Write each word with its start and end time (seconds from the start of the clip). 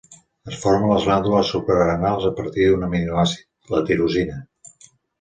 Es 0.51 0.55
forma 0.63 0.87
a 0.87 0.93
les 0.95 1.05
glàndules 1.09 1.51
suprarenals 1.57 2.27
a 2.31 2.33
partir 2.41 2.67
d’un 2.73 2.89
aminoàcid, 2.91 3.49
la 3.77 3.87
tirosina. 3.93 4.45